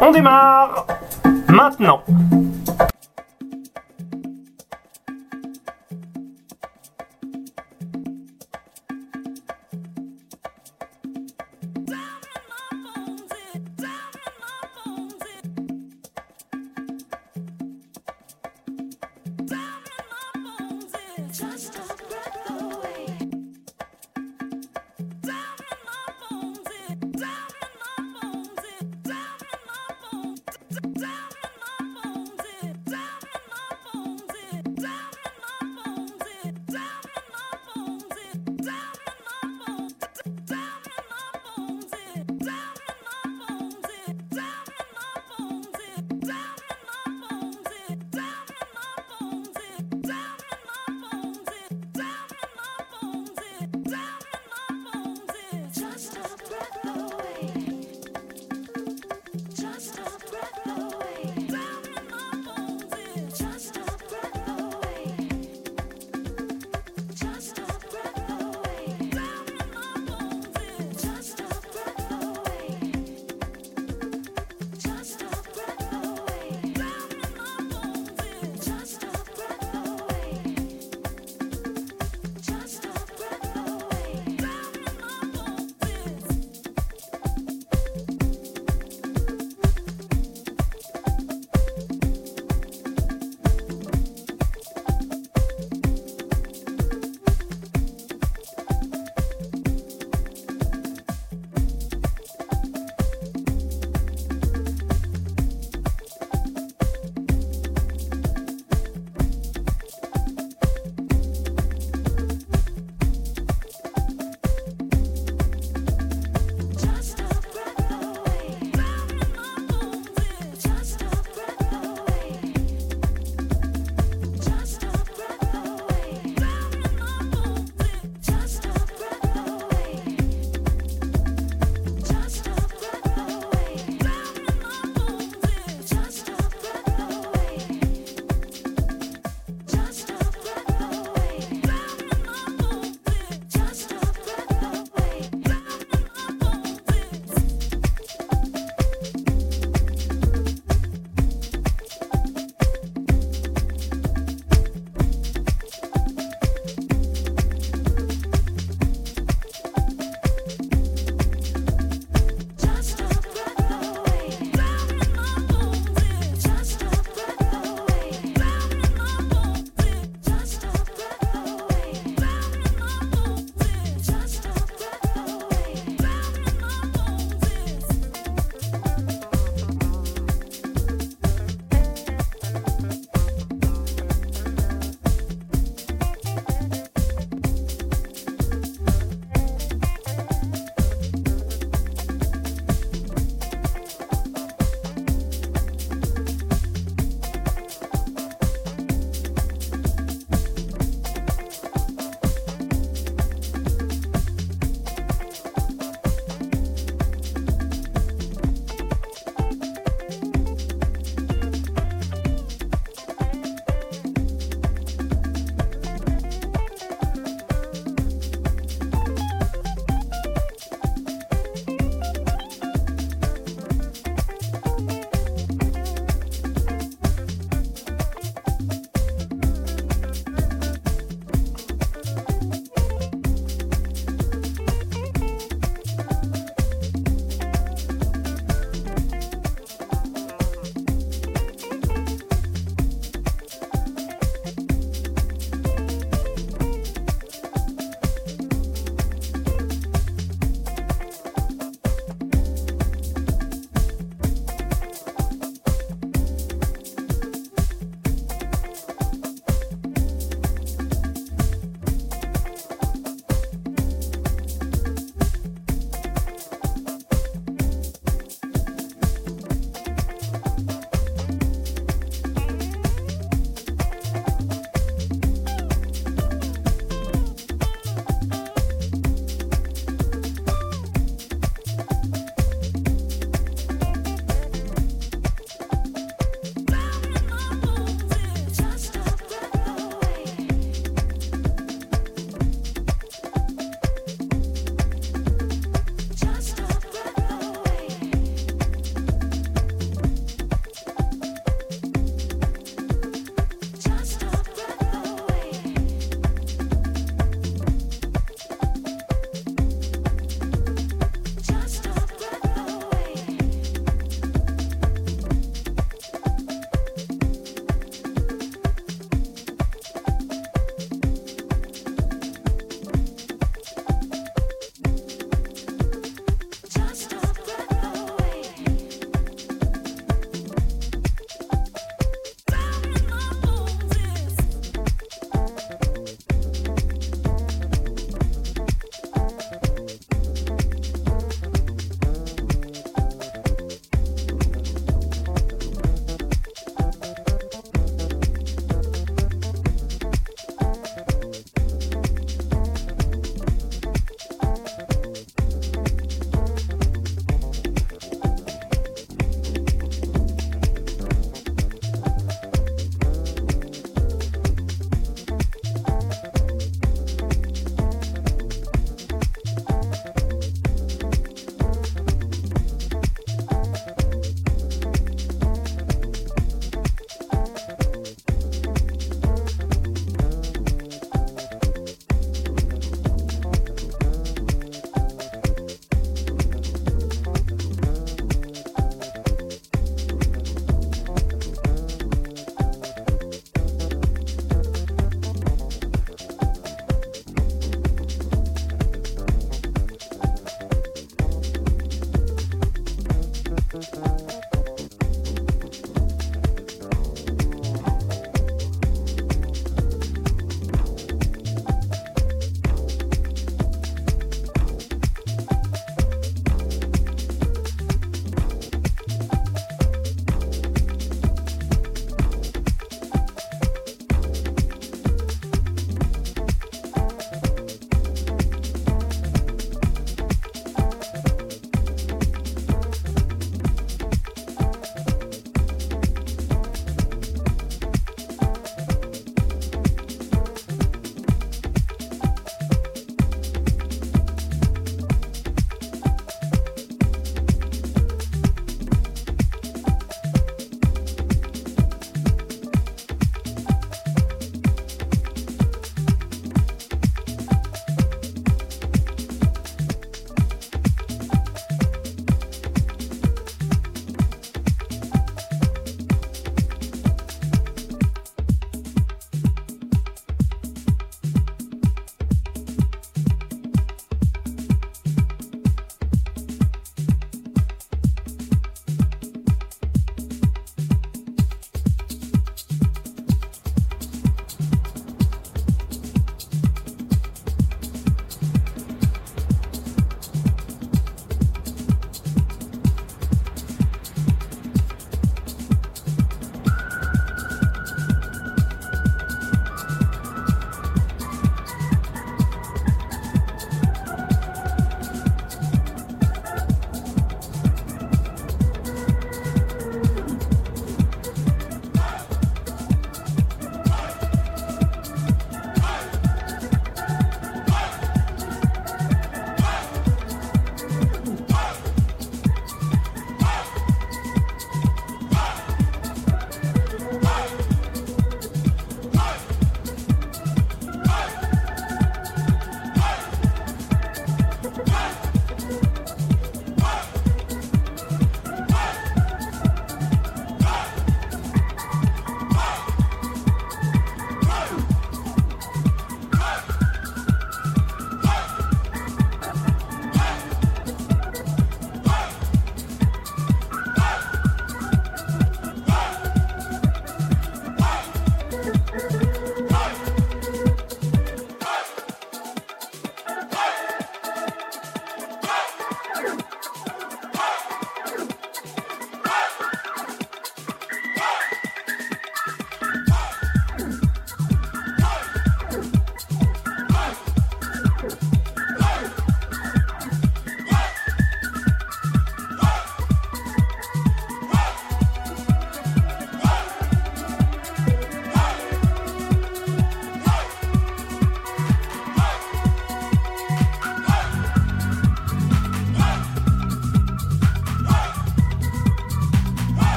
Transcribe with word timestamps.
On 0.00 0.10
démarre 0.12 0.86
maintenant. 1.48 2.02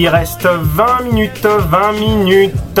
Il 0.00 0.08
reste 0.08 0.46
20 0.46 1.00
minutes, 1.10 1.44
20 1.44 1.92
minutes. 1.98 2.80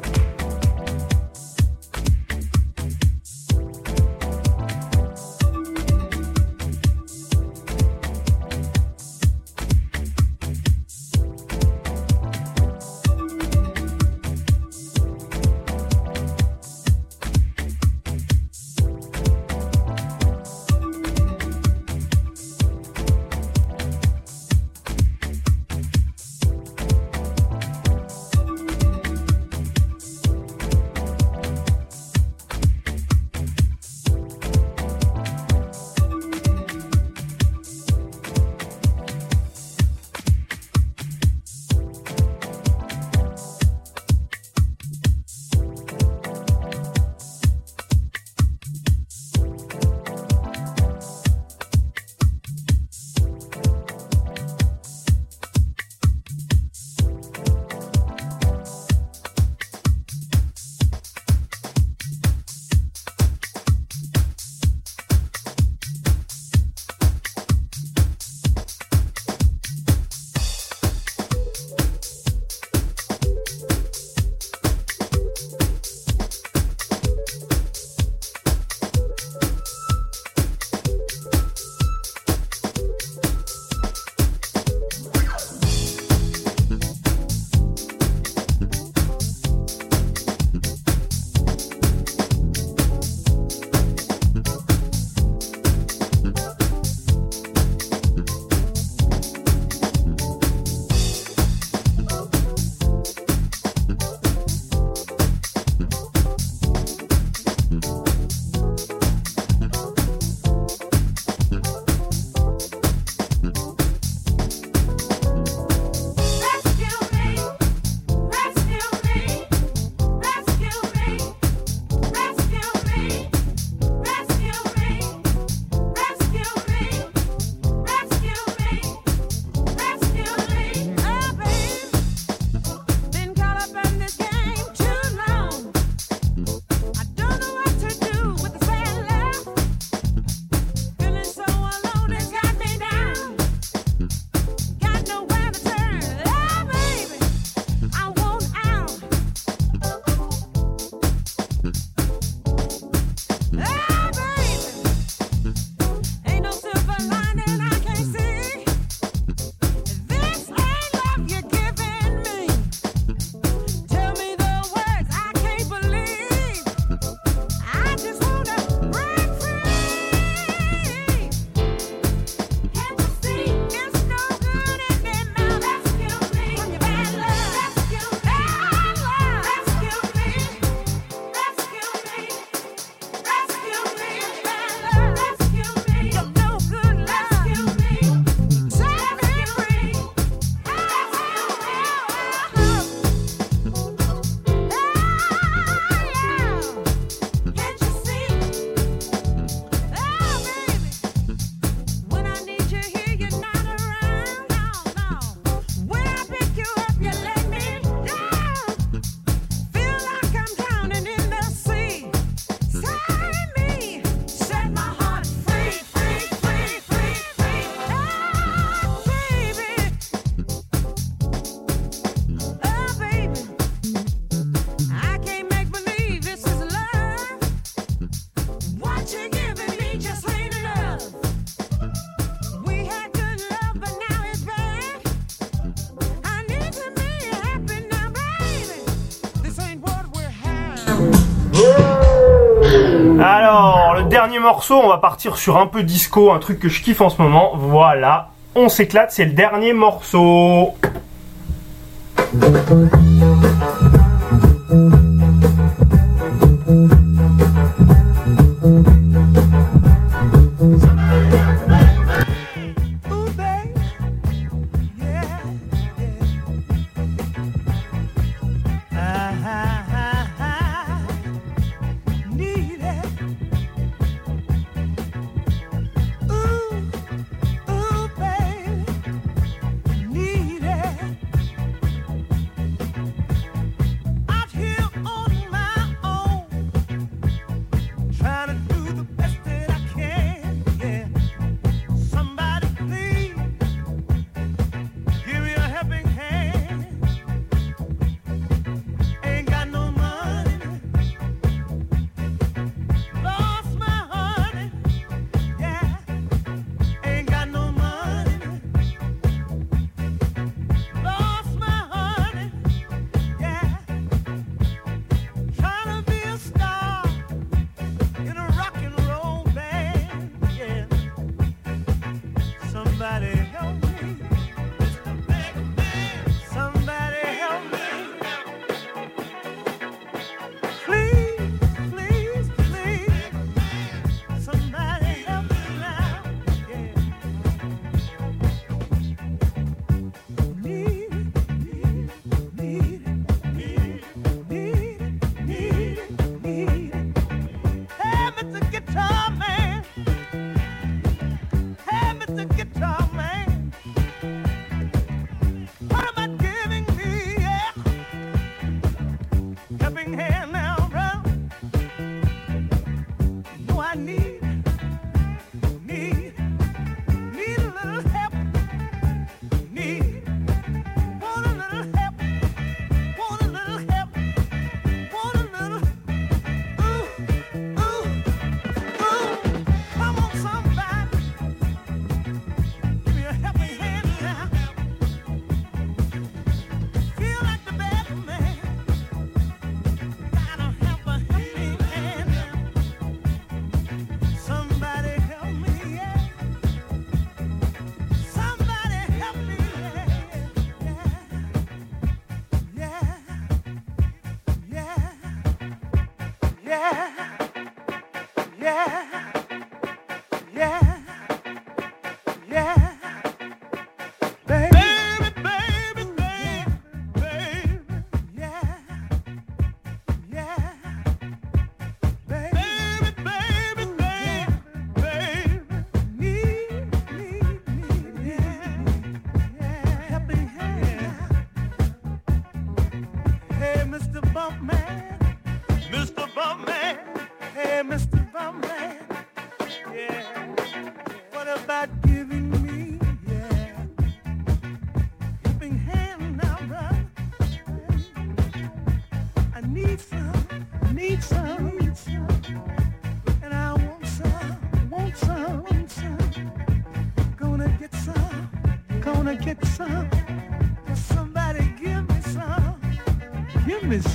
dernier 244.21 244.37
morceau, 244.37 244.75
on 244.75 244.87
va 244.87 244.99
partir 244.99 245.35
sur 245.35 245.57
un 245.57 245.65
peu 245.65 245.81
disco, 245.81 246.31
un 246.31 246.37
truc 246.37 246.59
que 246.59 246.69
je 246.69 246.83
kiffe 246.83 247.01
en 247.01 247.09
ce 247.09 247.19
moment. 247.19 247.53
Voilà, 247.55 248.29
on 248.53 248.69
s'éclate, 248.69 249.11
c'est 249.11 249.25
le 249.25 249.31
dernier 249.31 249.73
morceau. 249.73 250.75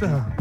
Sure 0.06 0.35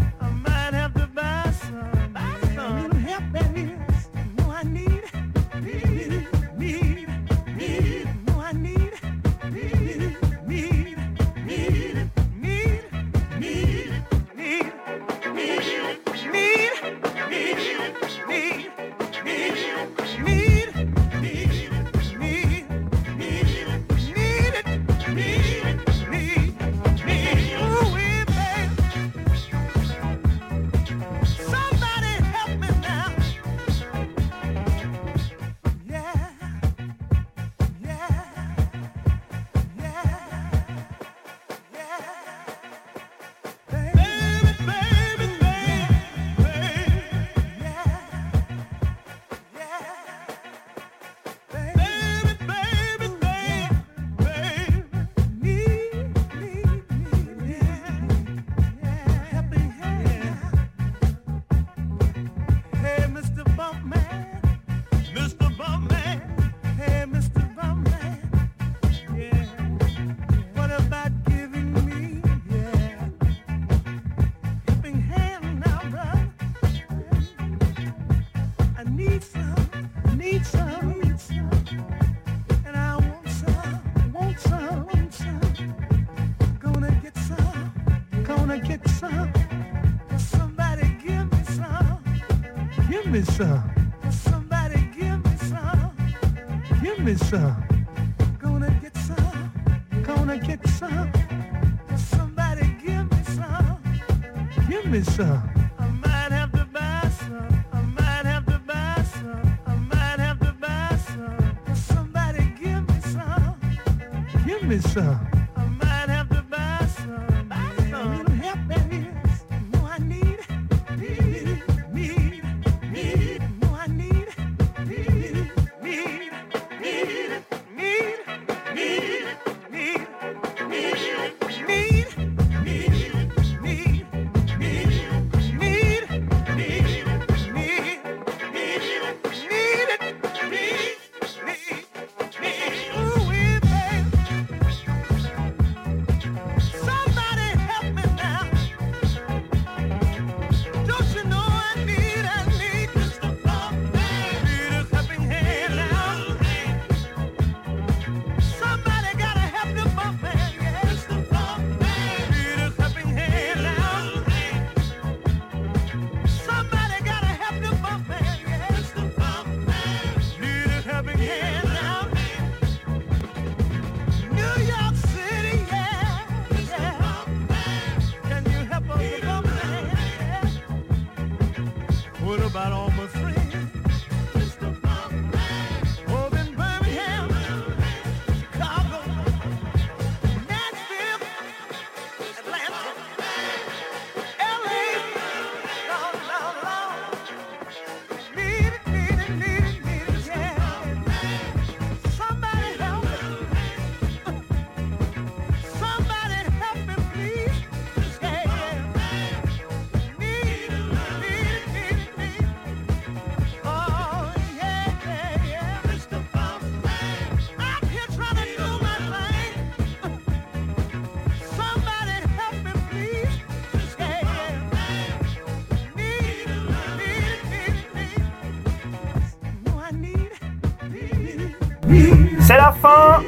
fin. 232.71 233.21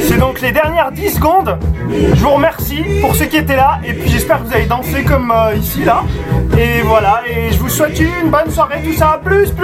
C'est 0.00 0.18
donc 0.18 0.40
les 0.40 0.52
dernières 0.52 0.92
10 0.92 1.10
secondes. 1.14 1.58
Je 1.90 2.22
vous 2.22 2.30
remercie 2.30 2.84
pour 3.00 3.14
ceux 3.14 3.26
qui 3.26 3.36
étaient 3.36 3.56
là 3.56 3.80
et 3.84 3.92
puis 3.92 4.08
j'espère 4.10 4.40
que 4.40 4.48
vous 4.48 4.54
avez 4.54 4.66
dansé 4.66 5.04
comme 5.04 5.30
euh, 5.30 5.54
ici 5.54 5.84
là. 5.84 6.02
Et 6.58 6.82
voilà, 6.82 7.22
et 7.26 7.52
je 7.52 7.58
vous 7.58 7.68
souhaite 7.68 7.98
une 8.00 8.30
bonne 8.30 8.50
soirée, 8.50 8.82
tout 8.82 8.92
ça, 8.92 9.20
plus, 9.24 9.50
plus. 9.50 9.56